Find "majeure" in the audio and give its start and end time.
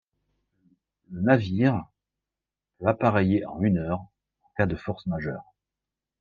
5.05-5.43